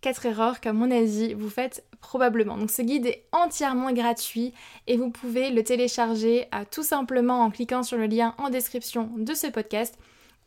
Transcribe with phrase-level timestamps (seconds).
[0.00, 2.56] 4 erreurs qu'à mon avis vous faites probablement.
[2.56, 4.52] Donc ce guide est entièrement gratuit
[4.86, 9.10] et vous pouvez le télécharger euh, tout simplement en cliquant sur le lien en description
[9.16, 9.98] de ce podcast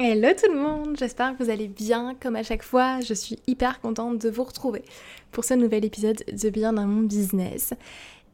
[0.00, 2.16] Hello tout le monde, j'espère que vous allez bien.
[2.20, 4.82] Comme à chaque fois, je suis hyper contente de vous retrouver
[5.30, 7.74] pour ce nouvel épisode de Bien dans mon business.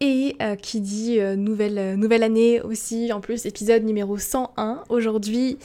[0.01, 4.85] Et euh, qui dit euh, nouvelle, euh, nouvelle année aussi, en plus épisode numéro 101
[4.89, 5.59] aujourd'hui,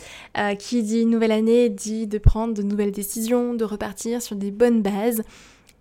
[0.59, 4.81] qui dit nouvelle année dit de prendre de nouvelles décisions, de repartir sur des bonnes
[4.81, 5.23] bases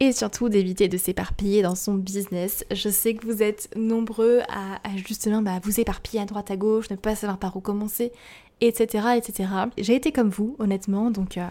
[0.00, 2.64] et surtout d'éviter de s'éparpiller dans son business.
[2.70, 6.90] Je sais que vous êtes nombreux à, justement bah, vous éparpiller à droite à gauche,
[6.90, 8.12] ne pas savoir par où commencer
[8.60, 9.08] etc.
[9.16, 9.48] etc.
[9.78, 11.46] J'ai été comme vous, honnêtement, donc euh,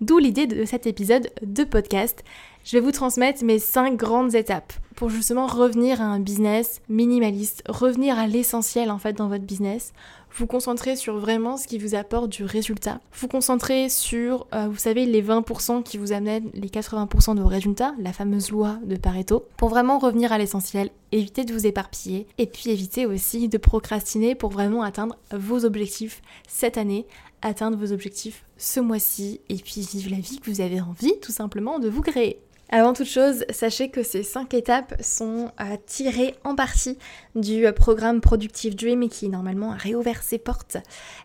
[0.00, 2.24] d'où l'idée de cet épisode de podcast.
[2.64, 7.62] Je vais vous transmettre mes 5 grandes étapes pour justement revenir à un business minimaliste,
[7.68, 9.92] revenir à l'essentiel en fait dans votre business,
[10.38, 14.76] vous concentrer sur vraiment ce qui vous apporte du résultat, vous concentrer sur, euh, vous
[14.78, 19.46] savez, les 20% qui vous amènent les 80% de résultats, la fameuse loi de Pareto,
[19.56, 24.36] pour vraiment revenir à l'essentiel, éviter de vous éparpiller et puis éviter aussi de procrastiner
[24.36, 27.06] pour vraiment atteindre vos objectifs cette année,
[27.42, 31.32] atteindre vos objectifs ce mois-ci et puis vivre la vie que vous avez envie tout
[31.32, 32.40] simplement de vous créer.
[32.70, 36.98] Avant toute chose, sachez que ces 5 étapes sont euh, tirées en partie
[37.34, 40.76] du euh, programme Productive Dream qui normalement a réouvert ses portes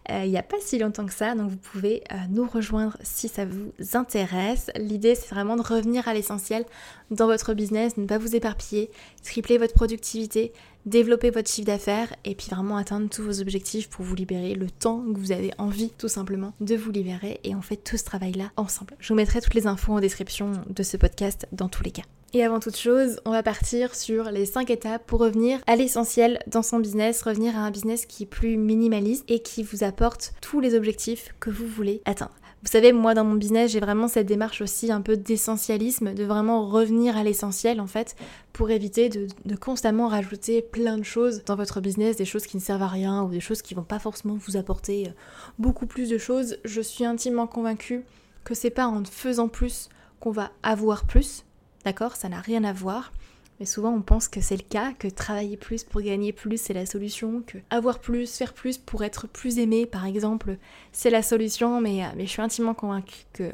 [0.09, 3.27] euh, il n'y a pas si longtemps que ça, donc vous pouvez nous rejoindre si
[3.27, 4.71] ça vous intéresse.
[4.77, 6.63] L'idée c'est vraiment de revenir à l'essentiel
[7.11, 8.89] dans votre business, ne pas vous éparpiller,
[9.23, 10.53] tripler votre productivité,
[10.85, 14.69] développer votre chiffre d'affaires et puis vraiment atteindre tous vos objectifs pour vous libérer le
[14.69, 18.03] temps que vous avez envie tout simplement de vous libérer et on fait tout ce
[18.03, 18.95] travail là ensemble.
[18.99, 22.03] Je vous mettrai toutes les infos en description de ce podcast dans tous les cas.
[22.35, 26.39] Et avant toute chose, on va partir sur les 5 étapes pour revenir à l'essentiel
[26.47, 30.33] dans son business, revenir à un business qui est plus minimaliste et qui vous apporte
[30.41, 32.33] tous les objectifs que vous voulez atteindre.
[32.63, 36.23] Vous savez, moi dans mon business, j'ai vraiment cette démarche aussi un peu d'essentialisme, de
[36.23, 38.15] vraiment revenir à l'essentiel en fait,
[38.53, 39.27] pour éviter de,
[39.57, 43.23] constamment rajouter plein de choses dans votre business, des choses qui ne servent à rien
[43.23, 45.11] ou des choses qui vont pas forcément vous apporter euh,
[45.59, 46.57] beaucoup plus de choses.
[46.63, 48.05] Je suis intimement convaincue
[48.45, 49.89] que c'est pas en faisant plus
[50.21, 51.43] qu'on va avoir plus,
[51.83, 52.15] d'accord?
[52.15, 53.11] Ça n'a rien à voir.
[53.59, 56.73] Mais souvent on pense que c'est le cas, que travailler plus pour gagner plus c'est
[56.73, 60.57] la solution, que avoir plus, faire plus pour être plus aimé par exemple
[60.91, 63.51] c'est la solution, mais, euh, mais je suis intimement convaincue que,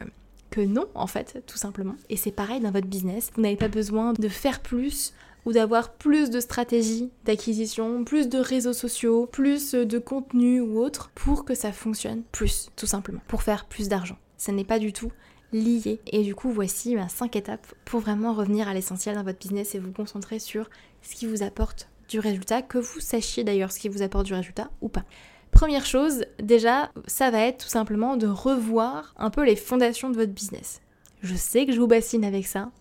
[0.49, 1.95] que non en fait, tout simplement.
[2.09, 5.13] Et c'est pareil dans votre business, vous n'avez pas besoin de faire plus
[5.45, 11.11] ou d'avoir plus de stratégies d'acquisition, plus de réseaux sociaux, plus de contenu ou autre
[11.15, 14.17] pour que ça fonctionne plus, tout simplement, pour faire plus d'argent.
[14.37, 15.11] Ce n'est pas du tout
[15.53, 15.99] lié.
[16.07, 19.79] Et du coup, voici 5 étapes pour vraiment revenir à l'essentiel dans votre business et
[19.79, 20.69] vous concentrer sur
[21.01, 24.33] ce qui vous apporte du résultat, que vous sachiez d'ailleurs ce qui vous apporte du
[24.33, 25.03] résultat ou pas.
[25.51, 30.15] Première chose, déjà, ça va être tout simplement de revoir un peu les fondations de
[30.15, 30.81] votre business.
[31.21, 32.71] Je sais que je vous bassine avec ça,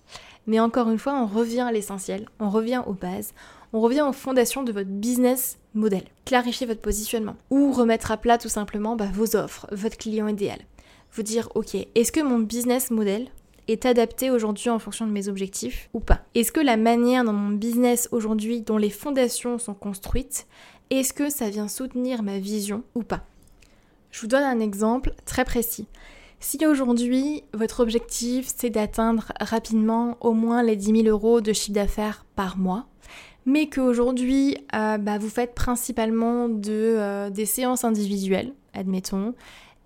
[0.46, 3.32] mais encore une fois, on revient à l'essentiel, on revient aux bases,
[3.72, 6.04] on revient aux fondations de votre business model.
[6.24, 10.60] Clarifier votre positionnement ou remettre à plat tout simplement bah, vos offres, votre client idéal.
[11.22, 13.28] Dire, ok, est-ce que mon business model
[13.66, 16.20] est adapté aujourd'hui en fonction de mes objectifs ou pas?
[16.34, 20.46] Est-ce que la manière dans mon business aujourd'hui, dont les fondations sont construites,
[20.90, 23.24] est-ce que ça vient soutenir ma vision ou pas?
[24.10, 25.86] Je vous donne un exemple très précis.
[26.40, 31.74] Si aujourd'hui votre objectif c'est d'atteindre rapidement au moins les 10 000 euros de chiffre
[31.74, 32.86] d'affaires par mois,
[33.44, 39.34] mais qu'aujourd'hui euh, bah, vous faites principalement de, euh, des séances individuelles, admettons,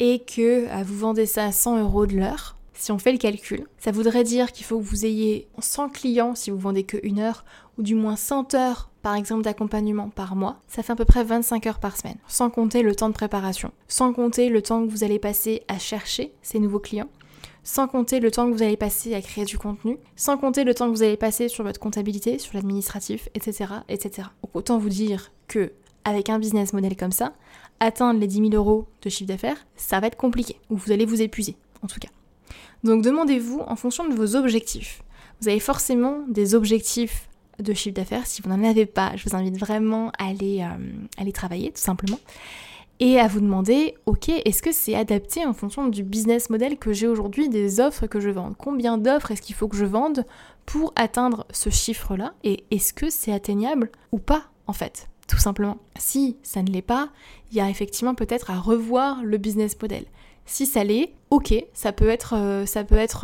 [0.05, 3.19] et que euh, vous vendez ça à 100 euros de l'heure, si on fait le
[3.19, 6.97] calcul, ça voudrait dire qu'il faut que vous ayez 100 clients si vous vendez que
[7.05, 7.45] une heure,
[7.79, 11.23] ou du moins 100 heures par exemple d'accompagnement par mois, ça fait à peu près
[11.23, 14.91] 25 heures par semaine, sans compter le temps de préparation, sans compter le temps que
[14.91, 17.09] vous allez passer à chercher ces nouveaux clients,
[17.63, 20.75] sans compter le temps que vous allez passer à créer du contenu, sans compter le
[20.75, 24.27] temps que vous allez passer sur votre comptabilité, sur l'administratif, etc., etc.
[24.43, 25.71] Donc autant vous dire que
[26.05, 27.35] avec un business model comme ça,
[27.83, 31.05] atteindre les 10 000 euros de chiffre d'affaires, ça va être compliqué, ou vous allez
[31.05, 32.09] vous épuiser, en tout cas.
[32.85, 35.03] Donc demandez-vous en fonction de vos objectifs.
[35.41, 38.27] Vous avez forcément des objectifs de chiffre d'affaires.
[38.27, 42.19] Si vous n'en avez pas, je vous invite vraiment à aller, euh, travailler, tout simplement.
[43.01, 46.93] Et à vous demander, ok, est-ce que c'est adapté en fonction du business model que
[46.93, 50.25] j'ai aujourd'hui, des offres que je vends Combien d'offres est-ce qu'il faut que je vende
[50.67, 52.35] pour atteindre ce chiffre-là?
[52.45, 55.09] Et est-ce que c'est atteignable ou pas, en fait?
[55.33, 55.79] Tout simplement.
[55.99, 57.09] Si ça ne l'est pas,
[57.51, 60.05] il y a effectivement peut-être à revoir le business model.
[60.45, 62.67] Si ça l'est, ok, ça peut être, euh,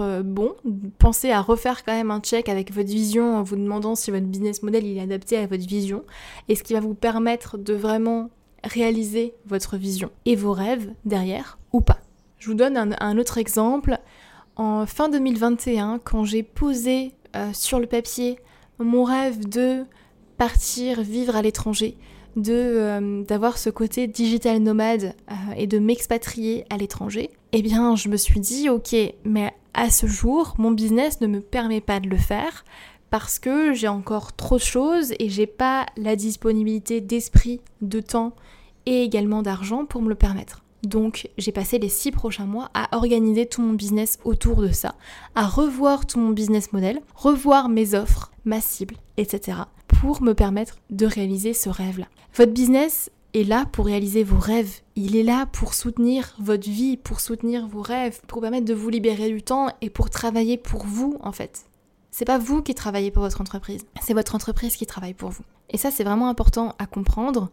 [0.00, 0.54] euh, bon.
[0.98, 4.24] Pensez à refaire quand même un check avec votre vision en vous demandant si votre
[4.24, 6.02] business model est adapté à votre vision
[6.48, 8.30] et ce qui va vous permettre de vraiment
[8.64, 11.98] réaliser votre vision et vos rêves derrière ou pas.
[12.38, 13.98] Je vous donne un, autre exemple.
[14.56, 18.38] En fin 2021, quand j'ai posé euh, sur le papier
[18.78, 19.84] mon rêve de
[20.38, 21.96] partir vivre à l'étranger,
[22.36, 27.96] de euh, d'avoir ce côté digital nomade euh, et de m'expatrier à l'étranger, eh bien
[27.96, 28.94] je me suis dit ok,
[29.24, 32.64] mais à ce jour, mon business ne me permet pas de le faire
[33.10, 38.34] parce que j'ai encore trop de choses et j'ai pas la disponibilité d'esprit, de temps
[38.86, 40.62] et également d'argent pour me le permettre.
[40.84, 44.94] Donc j'ai passé les six prochains mois à organiser tout mon business autour de ça,
[45.34, 49.58] à revoir tout mon business model, revoir mes offres, ma cible, etc.
[50.00, 52.06] pour me permettre de réaliser ce rêve-là.
[52.36, 54.80] Votre business est là pour réaliser vos rêves.
[54.94, 58.90] Il est là pour soutenir votre vie, pour soutenir vos rêves, pour permettre de vous
[58.90, 61.64] libérer du temps et pour travailler pour vous en fait.
[62.12, 65.44] C'est pas vous qui travaillez pour votre entreprise, c'est votre entreprise qui travaille pour vous.
[65.68, 67.50] Et ça c'est vraiment important à comprendre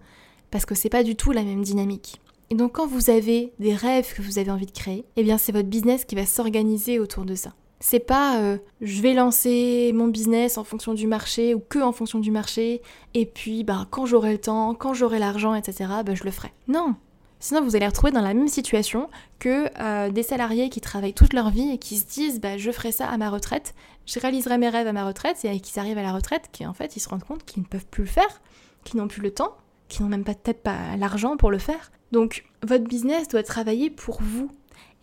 [0.52, 2.22] parce que c'est pas du tout la même dynamique.
[2.52, 5.40] Et donc quand vous avez des rêves que vous avez envie de créer, eh bien
[5.40, 7.54] c'est votre business qui va s'organiser autour de ça.
[7.80, 11.92] C'est pas euh, je vais lancer mon business en fonction du marché ou que en
[11.92, 12.82] fonction du marché
[13.14, 15.86] et puis bah quand j'aurai le temps, quand j'aurai l'argent, etc.
[16.06, 16.52] Bah, je le ferai.
[16.68, 16.96] Non.
[17.40, 21.34] Sinon vous allez retrouver dans la même situation que euh, des salariés qui travaillent toute
[21.34, 24.58] leur vie et qui se disent bah je ferai ça à ma retraite, je réaliserai
[24.58, 27.02] mes rêves à ma retraite et qui arrivent à la retraite qui en fait ils
[27.02, 28.42] se rendent compte qu'ils ne peuvent plus le faire,
[28.84, 29.56] qu'ils n'ont plus le temps,
[29.90, 31.92] qu'ils n'ont même peut-être pas l'argent pour le faire.
[32.12, 34.50] Donc votre business doit travailler pour vous.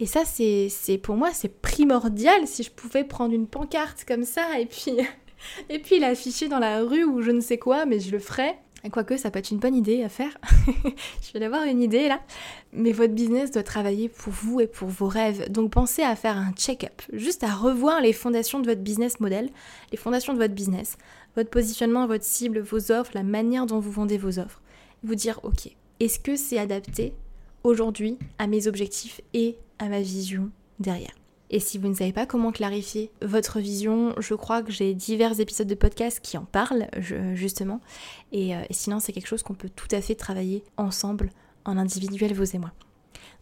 [0.00, 4.58] Et ça, c'est, pour moi, c'est primordial si je pouvais prendre une pancarte comme ça
[4.58, 4.92] et puis,
[5.68, 8.58] et puis l'afficher dans la rue ou je ne sais quoi, mais je le ferais.
[8.90, 10.36] Quoique, ça peut être une bonne idée à faire.
[11.22, 12.20] je vais avoir une idée là.
[12.72, 15.50] Mais votre business doit travailler pour vous et pour vos rêves.
[15.52, 19.50] Donc pensez à faire un check-up, juste à revoir les fondations de votre business model,
[19.92, 20.98] les fondations de votre business,
[21.36, 24.60] votre positionnement, votre cible, vos offres, la manière dont vous vendez vos offres.
[25.04, 25.70] Vous dire, ok,
[26.00, 27.14] est-ce que c'est adapté
[27.64, 31.12] aujourd'hui à mes objectifs et à ma vision derrière
[31.52, 35.38] et si vous ne savez pas comment clarifier votre vision, je crois que j'ai divers
[35.38, 36.86] épisodes de podcast qui en parlent
[37.34, 37.80] justement.
[38.32, 41.30] Et, euh, et sinon, c'est quelque chose qu'on peut tout à fait travailler ensemble,
[41.66, 42.72] en individuel, vous et moi.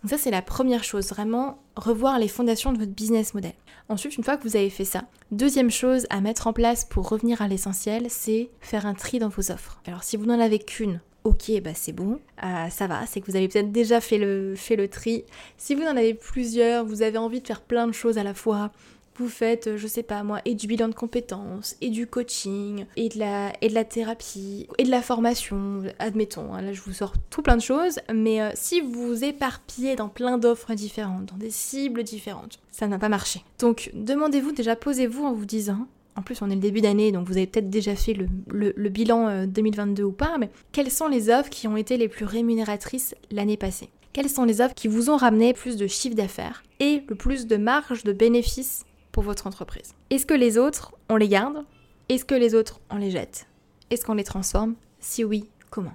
[0.03, 3.53] Donc ça, c'est la première chose, vraiment revoir les fondations de votre business model.
[3.89, 7.09] Ensuite, une fois que vous avez fait ça, deuxième chose à mettre en place pour
[7.09, 9.81] revenir à l'essentiel, c'est faire un tri dans vos offres.
[9.87, 13.31] Alors si vous n'en avez qu'une, ok, bah c'est bon, euh, ça va, c'est que
[13.31, 15.25] vous avez peut-être déjà fait le, fait le tri.
[15.57, 18.35] Si vous en avez plusieurs, vous avez envie de faire plein de choses à la
[18.35, 18.71] fois,
[19.17, 22.87] vous faites, euh, je sais pas moi, et du bilan de compétences, et du coaching,
[22.97, 26.81] et de la, et de la thérapie, et de la formation, admettons, hein, là je
[26.81, 30.73] vous sors tout plein de choses, mais euh, si vous vous éparpillez dans plein d'offres
[30.75, 33.45] différentes, dans des cibles différentes, ça n'a pas marché.
[33.59, 35.87] Donc demandez-vous déjà, posez-vous en vous disant,
[36.17, 39.47] en plus on est le début d'année, donc vous avez peut-être déjà fait le, bilan
[39.47, 43.15] 2022 euh, ou pas, mais quelles sont les offres qui ont été les plus rémunératrices
[43.31, 43.91] l'année passée?
[44.13, 47.47] Quelles sont les offres qui vous ont ramené plus de chiffre d'affaires et le plus
[47.47, 49.95] de marge de bénéfices pour votre entreprise?
[50.11, 51.65] Est-ce que les autres, on les garde?
[52.09, 53.47] Est-ce que les autres, on les jette?
[53.91, 54.75] Est-ce qu'on les transforme?
[54.99, 55.95] Si oui, comment?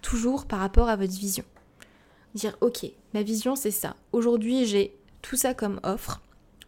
[0.00, 1.44] Toujours par rapport à votre vision.
[2.34, 3.96] Dire, ok, ma vision c'est ça.
[4.12, 6.20] Aujourd'hui j'ai tout ça comme offre.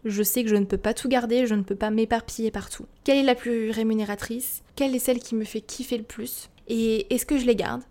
[0.05, 2.87] Je sais que je ne peux pas tout garder, je ne peux pas m'éparpiller partout.
[3.05, 4.63] Quelle est la plus rémunératrice?
[4.75, 6.51] Quelle est celle qui me fait kiffer le plus?
[6.67, 7.83] Et est-ce que je les garde?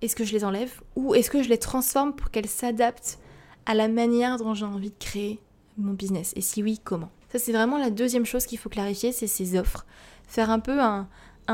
[0.00, 0.80] Est-ce que je les enlève?
[0.94, 3.18] Ou est-ce que je les transforme pour qu'elles s'adaptent
[3.64, 5.40] à la manière dont j'ai envie de créer
[5.76, 6.32] mon business?
[6.36, 7.10] Et si oui, comment?
[7.32, 9.86] Ça, c'est vraiment la deuxième chose qu'il faut clarifier, c'est ces offres.
[10.28, 11.08] Faire un peu un,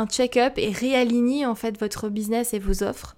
[0.09, 3.17] check-up et réaligner en fait votre business et vos offres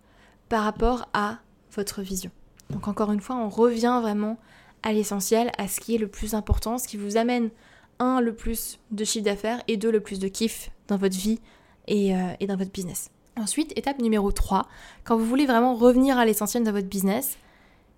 [0.48, 1.38] par rapport à
[1.74, 2.30] votre vision.
[2.70, 4.38] Donc encore une fois, on revient vraiment
[4.84, 7.50] à l'essentiel, à ce qui est le plus important, ce qui vous amène,
[7.98, 11.40] un, le plus de chiffre d'affaires et deux, le plus de kiff dans votre vie
[11.88, 13.10] et, euh, dans votre business.
[13.36, 14.68] Ensuite, étape numéro 3,
[15.02, 17.38] quand vous voulez vraiment revenir à l'essentiel de votre business,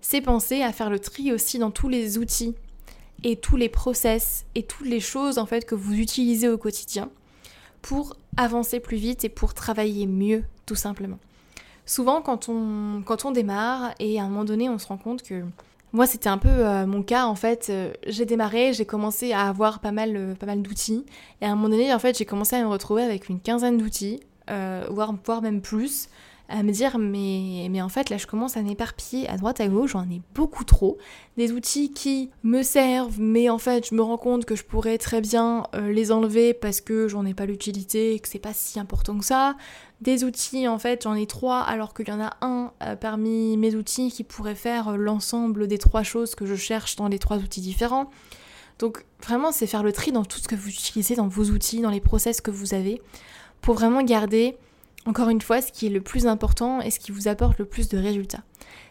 [0.01, 2.55] c'est penser à faire le tri aussi dans tous les outils
[3.23, 7.09] et tous les process et toutes les choses en fait que vous utilisez au quotidien
[7.81, 11.19] pour avancer plus vite et pour travailler mieux tout simplement.
[11.85, 15.23] Souvent quand on, quand on démarre et à un moment donné on se rend compte
[15.23, 15.43] que
[15.93, 19.47] moi c'était un peu euh, mon cas en fait, euh, j'ai démarré, j'ai commencé à
[19.47, 21.05] avoir pas mal, euh, pas mal d'outils.
[21.41, 23.77] Et à un moment donné en fait j'ai commencé à me retrouver avec une quinzaine
[23.77, 24.21] d'outils,
[24.89, 26.09] voire, voire même plus
[26.49, 29.91] à me dire mais, en fait là je commence à m'éparpiller à droite à gauche,
[29.91, 30.97] j'en ai beaucoup trop.
[31.35, 34.97] Des outils qui me servent mais en fait je me rends compte que je pourrais
[34.97, 38.79] très bien euh, les enlever parce que j'en ai pas l'utilité que c'est pas si
[38.79, 39.55] important que ça.
[40.01, 43.57] Des outils en fait j'en ai trois alors qu'il y en a un euh, parmi
[43.57, 47.37] mes outils qui pourrait faire l'ensemble des trois choses que je cherche dans les trois
[47.37, 48.09] outils différents.
[48.79, 51.81] Donc vraiment c'est faire le tri dans tout ce que vous utilisez, dans vos outils,
[51.81, 53.01] dans les process que vous avez
[53.61, 54.57] pour vraiment garder
[55.07, 57.65] encore une fois, ce qui est le plus important et ce qui vous apporte le
[57.65, 58.43] plus de résultats.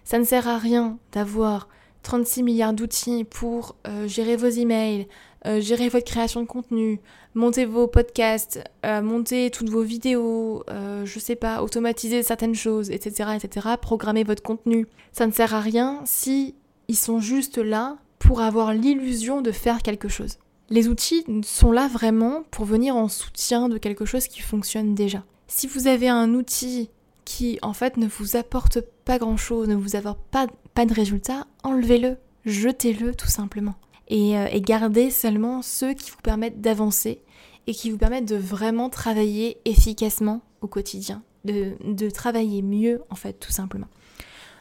[0.04, 1.68] Ça ne sert à rien d'avoir
[2.04, 5.08] 36 milliards d'outils pour euh, gérer vos emails,
[5.44, 7.00] euh, gérer votre création de contenu,
[7.35, 10.64] monter vos podcasts, euh, monter toutes vos vidéos,
[11.04, 14.87] je sais pas, automatiser certaines choses, etc., etc., programmer votre contenu.
[15.12, 16.54] Ça ne sert à rien si
[16.88, 20.38] ils sont juste là pour avoir l'illusion de faire quelque chose.
[20.70, 25.23] Les outils sont là vraiment pour venir en soutien de quelque chose qui fonctionne déjà.
[25.48, 26.90] Si vous avez un outil
[27.24, 31.46] qui en fait ne vous apporte pas grand chose, ne vous apporte pas, de résultat,
[31.62, 33.74] enlevez-le, jetez-le tout simplement.
[34.08, 37.20] Et, euh, et, gardez seulement ceux qui vous permettent d'avancer
[37.66, 43.16] et qui vous permettent de vraiment travailler efficacement au quotidien, de, de travailler mieux en
[43.16, 43.88] fait tout simplement.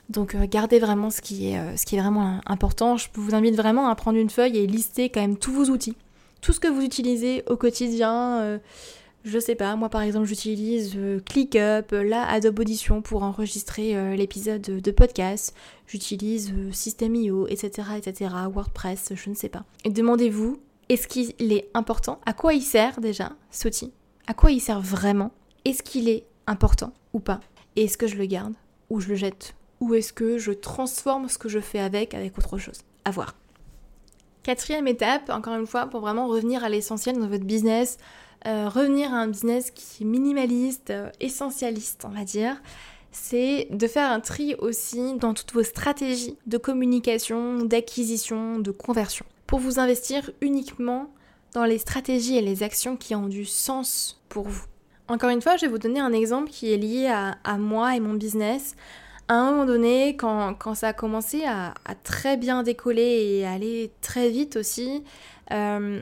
[0.10, 2.98] Donc euh, gardez vraiment ce qui, est, euh, ce qui est vraiment important.
[2.98, 5.98] Je vous invite vraiment à prendre une feuille et lister quand même tous vos outils,
[6.42, 8.60] tout ce que vous utilisez au quotidien
[9.26, 14.16] je sais pas, moi par exemple j'utilise euh, ClickUp, la Adobe Audition pour enregistrer euh,
[14.16, 15.56] l'épisode de podcast,
[15.88, 19.64] j'utilise euh, System.io, etc., etc., WordPress, je ne sais pas.
[19.84, 23.84] Demandez-vous, est-ce qu'il est important À quoi il sert déjà cet
[24.28, 25.32] À quoi il sert vraiment?
[25.66, 27.40] Est-ce qu'il est important ou pas?
[27.76, 28.54] Et est-ce que je le garde
[28.92, 29.56] ou je le jette?
[29.80, 32.82] Ou est-ce que je transforme ce que je fais avec avec autre chose?
[33.04, 33.36] À voir.
[34.44, 37.98] Quatrième étape, encore une fois, pour vraiment revenir à l'essentiel dans votre business,
[38.46, 42.62] euh, revenir à un business qui est minimaliste, euh, essentialiste, on va dire,
[43.12, 49.26] c'est de faire un tri aussi dans toutes vos stratégies de communication, d'acquisition, de conversion,
[49.48, 51.10] pour vous investir uniquement
[51.54, 54.66] dans les stratégies et les actions qui ont du sens pour vous.
[55.08, 58.00] Encore une fois, je vais vous donner un exemple qui est lié à, moi et
[58.00, 58.76] mon business.
[59.28, 63.54] À un moment donné, quand, ça a commencé à, à, très bien décoller et à
[63.54, 65.04] aller très vite aussi,
[65.52, 66.00] euh,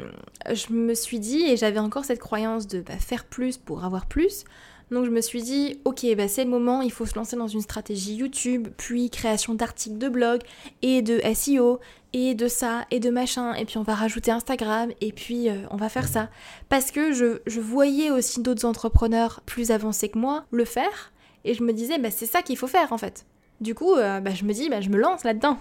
[0.51, 4.07] je me suis dit, et j'avais encore cette croyance de bah, faire plus pour avoir
[4.07, 4.43] plus,
[4.91, 7.47] donc je me suis dit, ok, bah c'est le moment, il faut se lancer dans
[7.47, 10.41] une stratégie YouTube, puis création d'articles de blog,
[10.81, 11.79] et de SEO,
[12.13, 15.65] et de ça, et de machin, et puis on va rajouter Instagram, et puis euh,
[15.71, 16.29] on va faire ça.
[16.69, 21.12] Parce que je, je voyais aussi d'autres entrepreneurs plus avancés que moi le faire,
[21.45, 23.25] et je me disais, bah c'est ça qu'il faut faire en fait.
[23.61, 25.57] Du coup, euh, bah, je me dis, bah, je me lance là-dedans.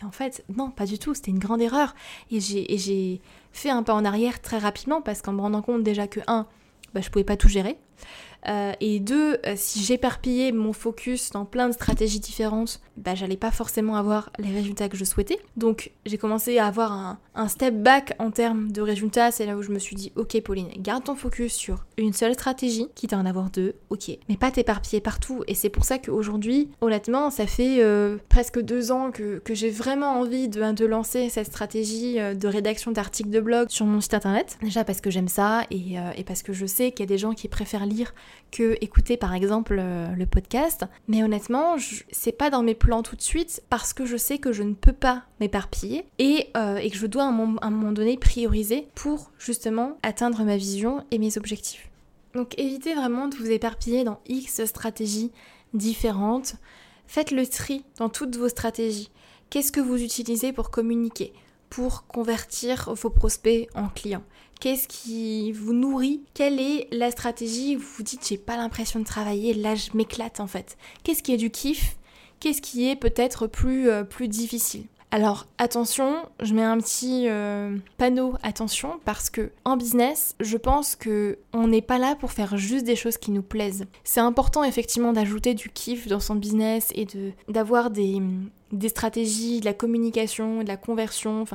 [0.00, 1.94] Et en fait, non, pas du tout, c'était une grande erreur.
[2.30, 3.20] Et j'ai
[3.52, 6.46] fait un pas en arrière très rapidement parce qu'en me rendant compte déjà que, un,
[6.94, 7.76] bah, je pouvais pas tout gérer.
[8.46, 13.36] Euh, et deux, euh, si j'éparpillais mon focus dans plein de stratégies différentes, bah, j'allais
[13.36, 15.38] pas forcément avoir les résultats que je souhaitais.
[15.56, 16.92] Donc j'ai commencé à avoir
[17.34, 19.30] un, step back en termes de résultats.
[19.30, 22.34] C'est là où je me suis dit, ok Pauline, garde ton focus sur une seule
[22.34, 24.10] stratégie, quitte à en avoir deux, ok.
[24.28, 25.44] Mais pas t'éparpiller partout.
[25.46, 29.70] Et c'est pour ça qu'aujourd'hui, honnêtement, ça fait euh, presque deux ans que, que j'ai
[29.70, 34.14] vraiment envie de, de, lancer cette stratégie de rédaction d'articles de blog sur mon site
[34.14, 34.58] internet.
[34.62, 37.32] Déjà parce que j'aime ça et parce que je sais qu'il y a des gens
[37.32, 38.14] qui préfèrent lire
[38.50, 40.84] que écouter par exemple euh, le podcast.
[41.06, 41.76] Mais honnêtement,
[42.10, 44.74] c'est pas dans mes plans tout de suite parce que je sais que je ne
[44.74, 49.30] peux pas m'éparpiller et, euh, et, que je dois à un, moment donné prioriser pour
[49.38, 51.88] justement atteindre ma vision et mes objectifs.
[52.34, 55.32] Donc évitez vraiment de vous éparpiller dans X stratégies
[55.74, 56.54] différentes.
[57.06, 59.10] Faites le tri dans toutes vos stratégies.
[59.50, 61.32] Qu'est-ce que vous utilisez pour communiquer,
[61.70, 64.24] pour convertir vos prospects en clients?
[64.60, 66.22] Qu'est-ce qui vous nourrit?
[66.34, 67.76] Quelle est la stratégie?
[67.76, 70.76] Vous vous dites j'ai pas l'impression de travailler, là je m'éclate en fait.
[71.04, 71.96] Qu'est-ce qui est du kiff?
[72.40, 74.84] Qu'est-ce qui est peut-être plus, euh, difficile?
[75.10, 80.96] Alors attention, je mets un petit euh, panneau attention parce que en business, je pense
[80.96, 83.86] que on n'est pas là pour faire juste des choses qui nous plaisent.
[84.04, 87.06] C'est important effectivement d'ajouter du kiff dans son business et
[87.48, 88.20] d'avoir des,
[88.72, 91.46] des stratégies, de la communication, de la conversion,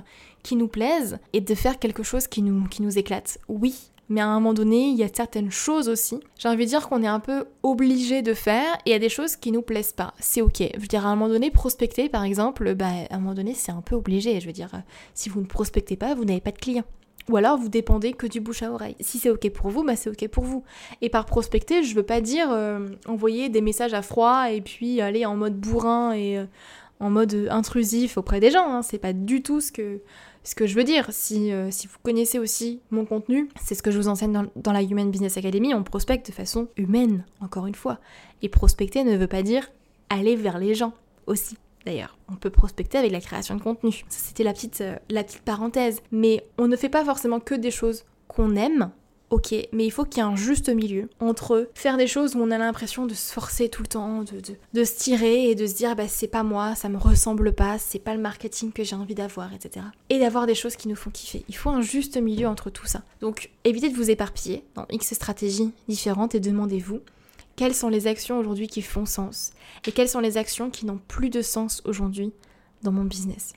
[0.43, 3.39] qui nous plaisent et de faire quelque chose qui nous, qui nous éclate.
[3.47, 3.75] Oui,
[4.09, 6.19] mais à un moment donné, il y a certaines choses aussi.
[6.37, 8.99] J'ai envie de dire qu'on est un peu obligé de faire et il y a
[8.99, 10.13] des choses qui nous plaisent pas.
[10.19, 10.61] C'est ok.
[10.75, 13.53] Je veux dire, à un moment donné, prospecter par exemple, bah, à un moment donné,
[13.53, 14.39] c'est un peu obligé.
[14.39, 14.71] Je veux dire,
[15.13, 16.85] si vous ne prospectez pas, vous n'avez pas de clients.
[17.29, 18.95] Ou alors vous dépendez que du bouche à oreille.
[18.99, 20.63] Si c'est ok pour vous, bah c'est ok pour vous.
[21.01, 24.99] Et par prospecter, je veux pas dire euh, envoyer des messages à froid et puis
[24.99, 26.45] aller en mode bourrin et euh,
[26.99, 28.69] en mode intrusif auprès des gens.
[28.69, 28.81] Hein.
[28.81, 30.01] C'est pas du tout ce que,
[30.43, 31.07] ce que je veux dire.
[31.11, 34.71] Si, euh, si vous connaissez aussi mon contenu, c'est ce que je vous enseigne dans,
[34.71, 35.73] la Human Business Academy.
[35.73, 37.99] On prospecte de façon humaine, encore une fois.
[38.41, 39.71] Et prospecter ne veut pas dire
[40.09, 40.93] aller vers les gens
[41.27, 41.57] aussi.
[41.85, 44.03] D'ailleurs, on peut prospecter avec la création de contenu.
[44.09, 46.01] C'était euh, la petite parenthèse.
[46.11, 48.91] Mais on ne fait pas forcément que des choses qu'on aime,
[49.33, 52.39] ok, mais il faut qu'il y ait un juste milieu entre faire des choses où
[52.39, 54.39] on a l'impression de se forcer tout le temps, de,
[54.73, 57.79] de, se tirer et de se dire bah c'est pas moi, ça me ressemble pas,
[57.79, 59.87] c'est pas le marketing que j'ai envie d'avoir, etc.
[60.11, 61.43] Et d'avoir des choses qui nous font kiffer.
[61.49, 63.01] Il faut un juste milieu entre tout ça.
[63.21, 66.99] Donc évitez de vous éparpiller dans X stratégies différentes et demandez-vous
[67.55, 69.53] quelles sont les actions aujourd'hui qui font sens
[69.87, 72.33] et quelles sont les actions qui n'ont plus de sens aujourd'hui
[72.83, 73.53] dans mon business.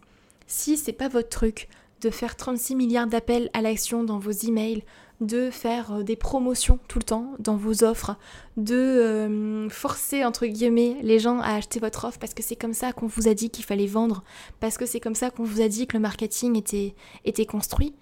[0.47, 1.69] Si c'est pas votre truc
[2.01, 4.85] de faire 36 milliards d'appels à l'action dans vos emails,
[5.21, 8.17] de faire euh, des promotions tout le temps dans vos offres,
[8.57, 12.75] de euh, forcer entre guillemets les gens à acheter votre offre parce que c'est comme
[12.75, 14.25] ça qu'on vous a dit qu'il fallait vendre,
[14.61, 17.95] parce que c'est comme ça qu'on vous a dit que le marketing était, était construit.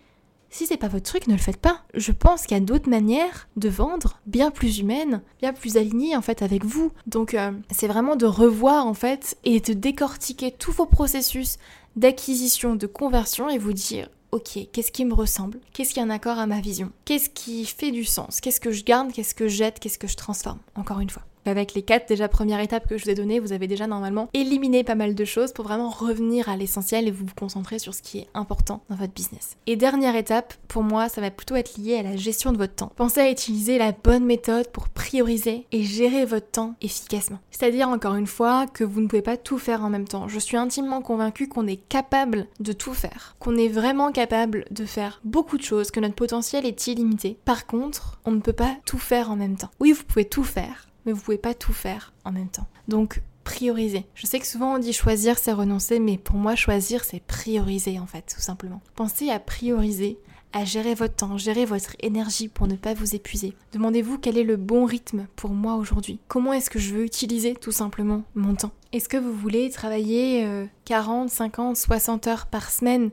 [0.54, 1.80] Si c'est pas votre truc, ne le faites pas.
[1.94, 6.16] Je pense qu'il y a d'autres manières de vendre, bien plus humaines, bien plus alignées
[6.16, 6.92] en fait avec vous.
[7.08, 11.58] Donc euh, c'est vraiment de revoir en fait et de décortiquer tous vos processus
[11.96, 15.60] d'acquisition, de conversion et vous dire ok, qu'est-ce qui me ressemble?
[15.72, 16.90] Qu'est-ce qui est en accord à ma vision?
[17.04, 18.40] Qu'est-ce qui fait du sens?
[18.40, 19.12] Qu'est-ce que je garde?
[19.12, 19.78] Qu'est-ce que je jette?
[19.78, 20.58] Qu'est-ce que je transforme?
[20.74, 21.22] Encore une fois.
[21.46, 24.28] Avec les quatre déjà premières étapes que je vous ai données, vous avez déjà normalement
[24.32, 27.94] éliminé pas mal de choses pour vraiment revenir à l'essentiel et vous vous concentrer sur
[27.94, 29.56] ce qui est important dans votre business.
[29.66, 32.74] Et dernière étape, pour moi, ça va plutôt être lié à la gestion de votre
[32.74, 32.92] temps.
[32.96, 37.38] Pensez à utiliser la bonne méthode pour prioriser et gérer votre temps efficacement.
[37.50, 40.28] C'est-à-dire encore une fois que vous ne pouvez pas tout faire en même temps.
[40.28, 44.84] Je suis intimement convaincue qu'on est capable de tout faire, qu'on est vraiment capable de
[44.86, 47.38] faire beaucoup de choses, que notre potentiel est illimité.
[47.44, 49.70] Par contre, on ne peut pas tout faire en même temps.
[49.80, 52.66] Oui, vous pouvez tout faire, mais vous pouvez pas tout faire en même temps.
[52.88, 54.06] Donc prioriser.
[54.14, 57.98] Je sais que souvent on dit choisir c'est renoncer, mais pour moi choisir c'est prioriser
[57.98, 58.80] en fait, tout simplement.
[58.94, 60.18] Pensez à prioriser,
[60.52, 63.54] à gérer votre temps, gérer votre énergie pour ne pas vous épuiser.
[63.72, 66.20] Demandez-vous quel est le bon rythme pour moi aujourd'hui.
[66.28, 68.72] Comment est-ce que je veux utiliser tout simplement mon temps?
[68.92, 70.48] Est-ce que vous voulez travailler
[70.84, 73.10] 40, 50, 60 heures par semaine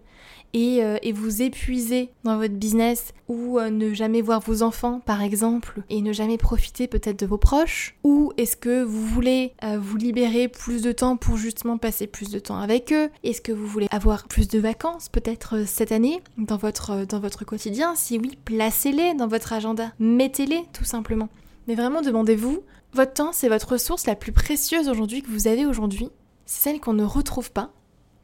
[0.54, 5.22] euh, et, vous épuiser dans votre business ou euh, ne jamais voir vos enfants par
[5.22, 9.78] exemple et ne jamais profiter peut-être de vos proches ou est-ce que vous voulez euh,
[9.80, 13.10] vous libérer plus de temps pour justement passer plus de temps avec eux?
[13.24, 17.46] Est-ce que vous voulez avoir plus de vacances peut-être cette année dans votre, dans votre
[17.46, 17.96] quotidien?
[17.96, 21.30] Si oui, placez-les dans votre agenda, mettez-les tout simplement.
[21.68, 25.66] Mais vraiment demandez-vous, votre temps c'est votre ressource la plus précieuse aujourd'hui que vous avez
[25.66, 26.10] aujourd'hui,
[26.46, 27.72] c'est celle qu'on ne retrouve pas.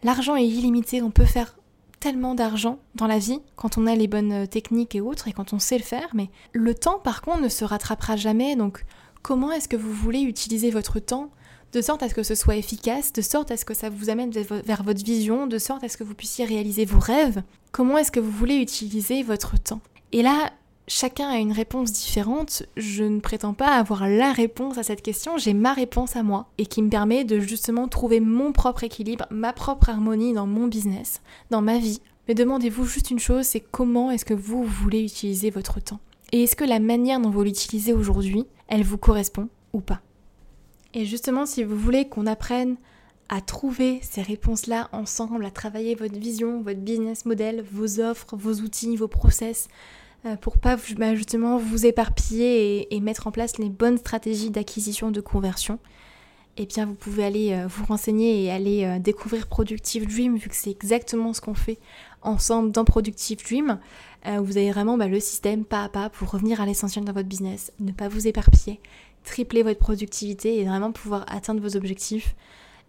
[0.04, 1.57] L'argent est illimité, on peut faire
[2.00, 5.34] tellement d'argent dans la vie quand on a les bonnes euh, techniques et autres et
[5.34, 8.56] quand on sait le faire, mais le temps par contre ne se rattrapera jamais.
[8.56, 8.86] Donc
[9.22, 11.32] comment est-ce que vous voulez utiliser votre temps
[11.74, 14.10] de sorte à ce que ce soit efficace, de sorte à ce que ça vous
[14.10, 17.44] amène vers votre vision, de sorte à ce que vous puissiez réaliser vos rêves?
[17.72, 19.82] Comment est-ce que vous voulez utiliser votre temps?
[20.14, 20.52] Et là,
[20.88, 22.64] chacun a une réponse différente.
[22.76, 26.48] Je ne prétends pas avoir la réponse à cette question, j'ai ma réponse à moi
[26.58, 30.68] et qui me permet de justement trouver mon propre équilibre, ma propre harmonie dans mon
[30.68, 32.02] business, dans ma vie.
[32.28, 36.00] Mais demandez-vous juste une chose, c'est comment est-ce que vous voulez utiliser votre temps?
[36.32, 40.02] Et est-ce que la manière dont vous l'utilisez aujourd'hui, elle vous correspond ou pas?
[40.94, 42.76] Et justement, si vous voulez qu'on apprenne
[43.30, 48.56] à trouver ces réponses-là ensemble, à travailler votre vision, votre business model, vos offres, vos
[48.56, 49.68] outils, vos process,
[50.42, 55.22] pour pas bah, justement vous éparpiller et, mettre en place les bonnes stratégies d'acquisition de
[55.22, 55.80] conversion,
[56.58, 60.50] eh bien vous pouvez aller euh, vous renseigner et aller euh, découvrir Productive Dream vu
[60.50, 61.78] que c'est exactement ce qu'on fait
[62.24, 63.80] ensemble dans Productive Dream.
[64.26, 67.30] vous avez vraiment bah, le système pas à pas pour revenir à l'essentiel dans votre
[67.30, 68.82] business, ne pas vous éparpiller,
[69.24, 72.36] tripler votre productivité et vraiment pouvoir atteindre vos objectifs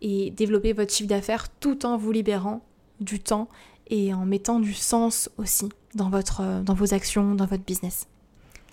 [0.00, 2.62] et développer votre chiffre d'affaires tout en vous libérant
[3.00, 3.48] du temps
[3.88, 8.06] et en mettant du sens aussi dans, votre, euh, dans vos actions, dans votre business.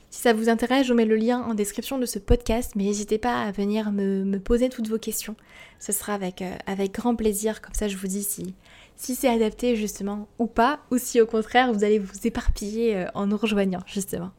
[0.09, 2.83] Si ça vous intéresse, je vous mets le lien en description de ce podcast, mais
[2.83, 5.35] n'hésitez pas à venir me, poser toutes vos questions.
[5.79, 8.53] Ce sera avec, euh, avec grand plaisir, comme ça je vous dis si,
[8.95, 13.07] si c'est adapté justement ou pas, ou si au contraire vous allez vous éparpiller euh,
[13.13, 14.31] en nous rejoignant justement.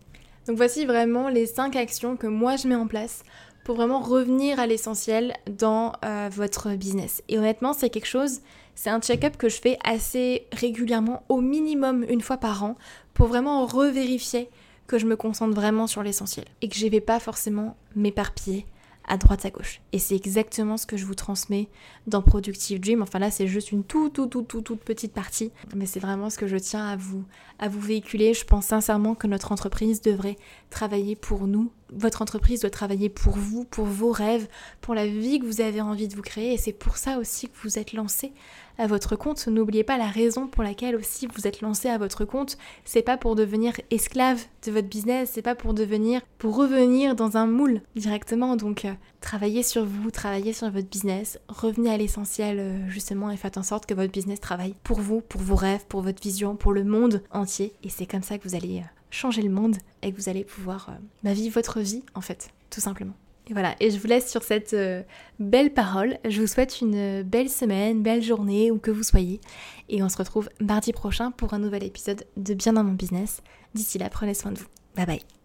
[0.47, 3.23] Donc voici vraiment les 5 actions que moi je mets en place
[3.67, 5.93] pour vraiment revenir à l'essentiel dans
[6.31, 7.25] votre business.
[7.29, 8.41] Et honnêtement, c'est quelque chose
[8.77, 12.77] c'est un check-up que je fais assez régulièrement, au minimum une fois par an,
[13.15, 14.51] pour vraiment revérifier
[14.87, 18.67] que je me concentre vraiment sur l'essentiel et que je ne vais pas forcément m'éparpiller
[19.09, 19.81] à droite à gauche.
[19.93, 21.69] Et c'est exactement ce que je vous transmets
[22.07, 23.03] dans Productive Dream.
[23.03, 26.29] Enfin là, c'est juste une toute, toute, toute, toute, toute petite partie, mais c'est vraiment
[26.29, 27.25] ce que je tiens à vous,
[27.59, 28.35] à vous véhiculer.
[28.35, 30.37] Je pense sincèrement que notre entreprise devrait
[30.71, 31.71] travailler pour nous.
[31.93, 34.49] Votre entreprise doit travailler pour vous, pour vos rêves,
[34.81, 36.55] pour la vie que vous avez envie de vous créer.
[36.55, 38.33] Et c'est pour ça aussi que vous êtes lancé
[38.79, 39.47] à votre compte.
[39.47, 42.59] N'oubliez pas la raison pour laquelle aussi vous êtes lancé à votre compte.
[42.85, 47.37] C'est pas pour devenir esclave de votre business, c'est pas pour devenir, pour revenir dans
[47.37, 48.57] un moule directement.
[48.57, 53.37] Donc, euh, travaillez sur vous, travaillez sur votre business, revenez à l'essentiel euh, justement et
[53.37, 56.57] faites en sorte que votre business travaille pour vous, pour vos rêves, pour votre vision,
[56.57, 57.73] pour le monde entier.
[57.83, 60.45] Et c'est comme ça que vous allez euh, changer le monde et que vous allez
[60.45, 60.91] pouvoir
[61.23, 63.15] bah, vivre votre vie en fait, tout simplement.
[63.49, 65.03] Et voilà, et je vous laisse sur cette euh,
[65.39, 66.19] belle parole.
[66.29, 69.41] Je vous souhaite une belle semaine, belle journée, où que vous soyez.
[69.89, 73.43] Et on se retrouve mardi prochain pour un nouvel épisode de Bien dans mon business.
[73.75, 74.67] D'ici là, prenez soin de vous.
[74.97, 75.36] Bye bye.